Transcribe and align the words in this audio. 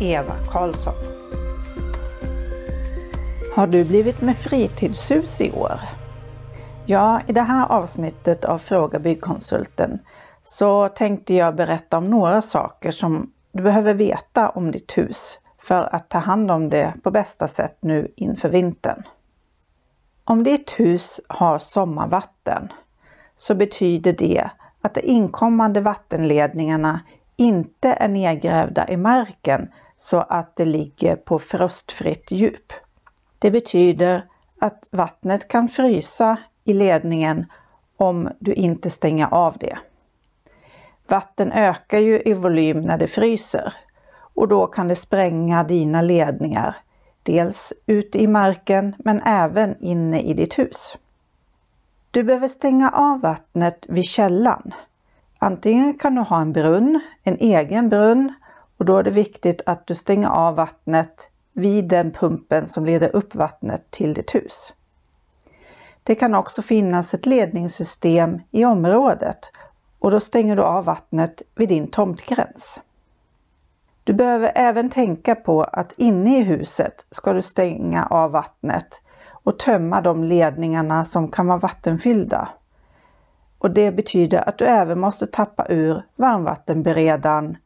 Eva 0.00 0.34
Karlsson. 0.50 0.94
Har 3.54 3.66
du 3.66 3.84
blivit 3.84 4.20
med 4.20 4.36
fritidshus 4.36 5.40
i 5.40 5.52
år? 5.52 5.80
Ja, 6.86 7.20
i 7.26 7.32
det 7.32 7.42
här 7.42 7.66
avsnittet 7.72 8.44
av 8.44 8.58
Fråga 8.58 8.98
Byggkonsulten 8.98 9.98
så 10.42 10.88
tänkte 10.88 11.34
jag 11.34 11.54
berätta 11.54 11.98
om 11.98 12.10
några 12.10 12.40
saker 12.40 12.90
som 12.90 13.32
du 13.52 13.62
behöver 13.62 13.94
veta 13.94 14.48
om 14.48 14.70
ditt 14.70 14.98
hus 14.98 15.38
för 15.58 15.94
att 15.94 16.08
ta 16.08 16.18
hand 16.18 16.50
om 16.50 16.68
det 16.68 16.92
på 17.02 17.10
bästa 17.10 17.48
sätt 17.48 17.76
nu 17.80 18.12
inför 18.16 18.48
vintern. 18.48 19.02
Om 20.24 20.44
ditt 20.44 20.70
hus 20.70 21.20
har 21.28 21.58
sommarvatten 21.58 22.72
så 23.36 23.54
betyder 23.54 24.12
det 24.12 24.50
att 24.82 24.94
de 24.94 25.00
inkommande 25.00 25.80
vattenledningarna 25.80 27.00
inte 27.38 27.88
är 27.88 28.08
nedgrävda 28.08 28.88
i 28.88 28.96
marken 28.96 29.68
så 29.96 30.18
att 30.18 30.56
det 30.56 30.64
ligger 30.64 31.16
på 31.16 31.38
frostfritt 31.38 32.30
djup. 32.30 32.72
Det 33.38 33.50
betyder 33.50 34.24
att 34.60 34.88
vattnet 34.92 35.48
kan 35.48 35.68
frysa 35.68 36.36
i 36.64 36.72
ledningen 36.72 37.46
om 37.96 38.28
du 38.38 38.52
inte 38.52 38.90
stänger 38.90 39.34
av 39.34 39.58
det. 39.58 39.78
Vatten 41.08 41.52
ökar 41.52 41.98
ju 41.98 42.22
i 42.24 42.34
volym 42.34 42.80
när 42.80 42.98
det 42.98 43.06
fryser 43.06 43.74
och 44.34 44.48
då 44.48 44.66
kan 44.66 44.88
det 44.88 44.96
spränga 44.96 45.64
dina 45.64 46.02
ledningar, 46.02 46.76
dels 47.22 47.72
ute 47.86 48.22
i 48.22 48.26
marken 48.26 48.94
men 48.98 49.22
även 49.22 49.82
inne 49.82 50.20
i 50.20 50.34
ditt 50.34 50.58
hus. 50.58 50.98
Du 52.10 52.22
behöver 52.22 52.48
stänga 52.48 52.90
av 52.90 53.20
vattnet 53.20 53.86
vid 53.88 54.04
källan. 54.04 54.74
Antingen 55.38 55.98
kan 55.98 56.14
du 56.14 56.20
ha 56.20 56.40
en 56.40 56.52
brunn, 56.52 57.00
en 57.22 57.36
egen 57.40 57.88
brunn 57.88 58.34
och 58.76 58.84
då 58.84 58.96
är 58.96 59.02
det 59.02 59.10
viktigt 59.10 59.62
att 59.66 59.86
du 59.86 59.94
stänger 59.94 60.28
av 60.28 60.54
vattnet 60.54 61.30
vid 61.52 61.84
den 61.84 62.10
pumpen 62.10 62.66
som 62.66 62.84
leder 62.84 63.16
upp 63.16 63.34
vattnet 63.34 63.90
till 63.90 64.14
ditt 64.14 64.34
hus. 64.34 64.72
Det 66.02 66.14
kan 66.14 66.34
också 66.34 66.62
finnas 66.62 67.14
ett 67.14 67.26
ledningssystem 67.26 68.40
i 68.50 68.64
området 68.64 69.52
och 69.98 70.10
då 70.10 70.20
stänger 70.20 70.56
du 70.56 70.62
av 70.62 70.84
vattnet 70.84 71.42
vid 71.54 71.68
din 71.68 71.86
tomtgräns. 71.86 72.80
Du 74.04 74.12
behöver 74.12 74.52
även 74.54 74.90
tänka 74.90 75.34
på 75.34 75.62
att 75.62 75.92
inne 75.96 76.38
i 76.38 76.42
huset 76.42 77.06
ska 77.10 77.32
du 77.32 77.42
stänga 77.42 78.06
av 78.06 78.30
vattnet 78.30 79.02
och 79.30 79.58
tömma 79.58 80.00
de 80.00 80.24
ledningarna 80.24 81.04
som 81.04 81.28
kan 81.28 81.46
vara 81.46 81.58
vattenfyllda. 81.58 82.48
Och 83.58 83.70
det 83.70 83.92
betyder 83.92 84.48
att 84.48 84.58
du 84.58 84.64
även 84.64 85.00
måste 85.00 85.26
tappa 85.26 85.66
ur 85.68 86.02
varmvattenberedaren 86.16 87.56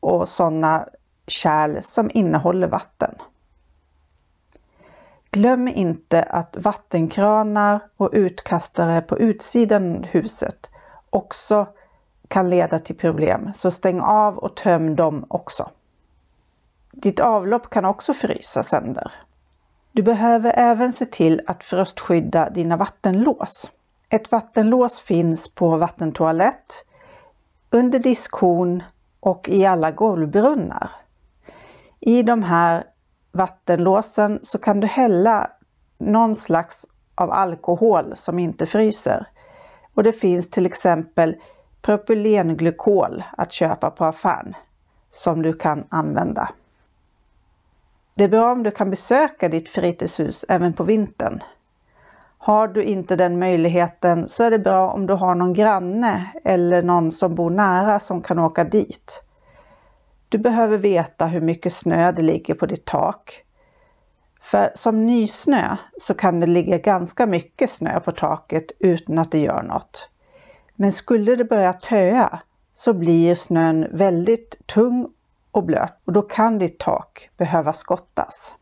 och 0.00 0.28
sådana 0.28 0.88
kärl 1.26 1.82
som 1.82 2.10
innehåller 2.14 2.66
vatten. 2.66 3.14
Glöm 5.30 5.68
inte 5.68 6.22
att 6.22 6.56
vattenkranar 6.56 7.80
och 7.96 8.10
utkastare 8.12 9.00
på 9.00 9.18
utsidan 9.18 9.96
av 9.96 10.04
huset 10.06 10.70
också 11.10 11.66
kan 12.28 12.50
leda 12.50 12.78
till 12.78 12.96
problem, 12.96 13.52
så 13.54 13.70
stäng 13.70 14.00
av 14.00 14.38
och 14.38 14.56
töm 14.56 14.96
dem 14.96 15.26
också. 15.28 15.70
Ditt 16.92 17.20
avlopp 17.20 17.70
kan 17.70 17.84
också 17.84 18.14
frysa 18.14 18.62
sönder. 18.62 19.12
Du 19.92 20.02
behöver 20.02 20.52
även 20.56 20.92
se 20.92 21.06
till 21.06 21.40
att 21.46 21.64
frostskydda 21.64 22.50
dina 22.50 22.76
vattenlås. 22.76 23.70
Ett 24.12 24.32
vattenlås 24.32 25.00
finns 25.00 25.54
på 25.54 25.76
vattentoalett, 25.76 26.84
under 27.70 27.98
diskhon 27.98 28.82
och 29.20 29.48
i 29.48 29.66
alla 29.66 29.90
golvbrunnar. 29.90 30.90
I 32.00 32.22
de 32.22 32.42
här 32.42 32.84
vattenlåsen 33.30 34.40
så 34.42 34.58
kan 34.58 34.80
du 34.80 34.86
hälla 34.86 35.50
någon 35.98 36.36
slags 36.36 36.86
av 37.14 37.30
alkohol 37.32 38.16
som 38.16 38.38
inte 38.38 38.66
fryser. 38.66 39.26
Och 39.94 40.02
det 40.02 40.12
finns 40.12 40.50
till 40.50 40.66
exempel 40.66 41.36
propylenglykol 41.82 43.24
att 43.36 43.52
köpa 43.52 43.90
på 43.90 44.04
affären 44.04 44.54
som 45.10 45.42
du 45.42 45.52
kan 45.52 45.84
använda. 45.88 46.50
Det 48.14 48.24
är 48.24 48.28
bra 48.28 48.52
om 48.52 48.62
du 48.62 48.70
kan 48.70 48.90
besöka 48.90 49.48
ditt 49.48 49.68
fritidshus 49.68 50.44
även 50.48 50.72
på 50.72 50.84
vintern. 50.84 51.42
Har 52.44 52.68
du 52.68 52.82
inte 52.84 53.16
den 53.16 53.38
möjligheten 53.38 54.28
så 54.28 54.44
är 54.44 54.50
det 54.50 54.58
bra 54.58 54.90
om 54.90 55.06
du 55.06 55.14
har 55.14 55.34
någon 55.34 55.52
granne 55.52 56.32
eller 56.44 56.82
någon 56.82 57.12
som 57.12 57.34
bor 57.34 57.50
nära 57.50 57.98
som 57.98 58.22
kan 58.22 58.38
åka 58.38 58.64
dit. 58.64 59.24
Du 60.28 60.38
behöver 60.38 60.78
veta 60.78 61.26
hur 61.26 61.40
mycket 61.40 61.72
snö 61.72 62.12
det 62.12 62.22
ligger 62.22 62.54
på 62.54 62.66
ditt 62.66 62.84
tak. 62.84 63.44
För 64.40 64.72
som 64.74 65.06
nysnö 65.06 65.76
så 66.00 66.14
kan 66.14 66.40
det 66.40 66.46
ligga 66.46 66.78
ganska 66.78 67.26
mycket 67.26 67.70
snö 67.70 68.00
på 68.00 68.12
taket 68.12 68.72
utan 68.78 69.18
att 69.18 69.30
det 69.30 69.40
gör 69.40 69.62
något. 69.62 70.08
Men 70.74 70.92
skulle 70.92 71.36
det 71.36 71.44
börja 71.44 71.72
töa 71.72 72.40
så 72.74 72.92
blir 72.92 73.34
snön 73.34 73.88
väldigt 73.92 74.66
tung 74.66 75.08
och 75.50 75.64
blöt 75.64 75.98
och 76.04 76.12
då 76.12 76.22
kan 76.22 76.58
ditt 76.58 76.78
tak 76.78 77.30
behöva 77.36 77.72
skottas. 77.72 78.54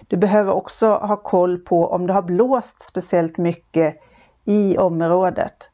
Du 0.00 0.16
behöver 0.16 0.52
också 0.52 0.88
ha 0.88 1.16
koll 1.16 1.58
på 1.58 1.86
om 1.86 2.06
det 2.06 2.12
har 2.12 2.22
blåst 2.22 2.80
speciellt 2.80 3.38
mycket 3.38 3.96
i 4.44 4.78
området 4.78 5.70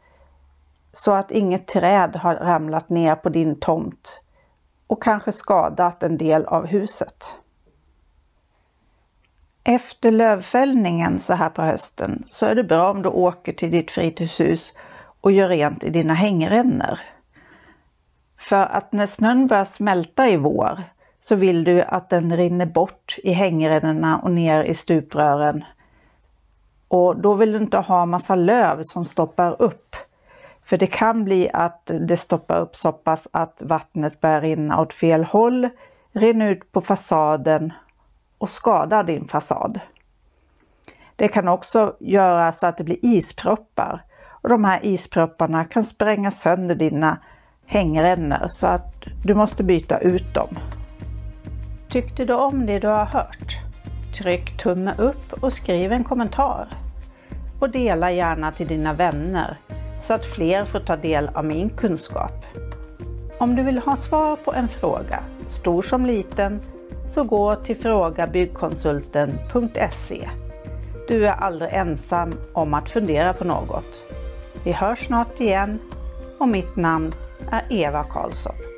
så 0.92 1.12
att 1.12 1.30
inget 1.30 1.66
träd 1.66 2.16
har 2.16 2.34
ramlat 2.34 2.88
ner 2.88 3.14
på 3.14 3.28
din 3.28 3.60
tomt 3.60 4.20
och 4.86 5.02
kanske 5.02 5.32
skadat 5.32 6.02
en 6.02 6.16
del 6.16 6.44
av 6.44 6.66
huset. 6.66 7.38
Efter 9.64 10.10
lövfällningen 10.10 11.20
så 11.20 11.34
här 11.34 11.50
på 11.50 11.62
hösten 11.62 12.24
så 12.26 12.46
är 12.46 12.54
det 12.54 12.64
bra 12.64 12.90
om 12.90 13.02
du 13.02 13.08
åker 13.08 13.52
till 13.52 13.70
ditt 13.70 13.90
fritidshus 13.90 14.72
och 15.20 15.32
gör 15.32 15.48
rent 15.48 15.84
i 15.84 15.90
dina 15.90 16.14
hängrännor. 16.14 16.98
För 18.38 18.66
att 18.66 18.92
när 18.92 19.06
snön 19.06 19.46
börjar 19.46 19.64
smälta 19.64 20.28
i 20.28 20.36
vår 20.36 20.82
så 21.22 21.34
vill 21.34 21.64
du 21.64 21.82
att 21.82 22.10
den 22.10 22.36
rinner 22.36 22.66
bort 22.66 23.16
i 23.22 23.32
hängrännorna 23.32 24.18
och 24.18 24.30
ner 24.30 24.64
i 24.64 24.74
stuprören. 24.74 25.64
Och 26.88 27.16
då 27.16 27.34
vill 27.34 27.52
du 27.52 27.58
inte 27.58 27.78
ha 27.78 28.06
massa 28.06 28.34
löv 28.34 28.82
som 28.82 29.04
stoppar 29.04 29.62
upp. 29.62 29.96
För 30.64 30.76
det 30.76 30.86
kan 30.86 31.24
bli 31.24 31.50
att 31.52 31.90
det 32.00 32.16
stoppar 32.16 32.60
upp 32.60 32.76
så 32.76 32.92
pass 32.92 33.28
att 33.30 33.62
vattnet 33.64 34.20
börjar 34.20 34.40
rinna 34.40 34.80
åt 34.80 34.94
fel 34.94 35.24
håll, 35.24 35.68
rinner 36.12 36.50
ut 36.50 36.72
på 36.72 36.80
fasaden 36.80 37.72
och 38.38 38.50
skadar 38.50 39.04
din 39.04 39.28
fasad. 39.28 39.80
Det 41.16 41.28
kan 41.28 41.48
också 41.48 41.96
göra 42.00 42.52
så 42.52 42.66
att 42.66 42.78
det 42.78 42.84
blir 42.84 43.04
isproppar 43.04 44.02
och 44.24 44.48
de 44.48 44.64
här 44.64 44.80
ispropparna 44.82 45.64
kan 45.64 45.84
spränga 45.84 46.30
sönder 46.30 46.74
dina 46.74 47.18
hängrännor 47.66 48.48
så 48.48 48.66
att 48.66 49.04
du 49.24 49.34
måste 49.34 49.64
byta 49.64 49.98
ut 49.98 50.34
dem. 50.34 50.58
Tyckte 51.92 52.24
du 52.24 52.34
om 52.34 52.66
det 52.66 52.78
du 52.78 52.88
har 52.88 53.04
hört? 53.04 53.58
Tryck 54.18 54.56
tumme 54.56 54.94
upp 54.98 55.32
och 55.32 55.52
skriv 55.52 55.92
en 55.92 56.04
kommentar. 56.04 56.68
Och 57.60 57.70
dela 57.70 58.12
gärna 58.12 58.52
till 58.52 58.66
dina 58.66 58.92
vänner 58.92 59.58
så 60.00 60.14
att 60.14 60.24
fler 60.24 60.64
får 60.64 60.80
ta 60.80 60.96
del 60.96 61.30
av 61.34 61.44
min 61.44 61.70
kunskap. 61.70 62.44
Om 63.38 63.56
du 63.56 63.62
vill 63.62 63.78
ha 63.78 63.96
svar 63.96 64.36
på 64.36 64.54
en 64.54 64.68
fråga, 64.68 65.22
stor 65.48 65.82
som 65.82 66.06
liten, 66.06 66.60
så 67.10 67.24
gå 67.24 67.54
till 67.54 67.76
frågabyggkonsulten.se. 67.76 70.28
Du 71.08 71.26
är 71.26 71.32
aldrig 71.32 71.70
ensam 71.72 72.32
om 72.52 72.74
att 72.74 72.90
fundera 72.90 73.32
på 73.32 73.44
något. 73.44 74.00
Vi 74.64 74.72
hörs 74.72 75.06
snart 75.06 75.40
igen 75.40 75.78
och 76.38 76.48
mitt 76.48 76.76
namn 76.76 77.12
är 77.50 77.62
Eva 77.70 78.04
Karlsson. 78.04 78.71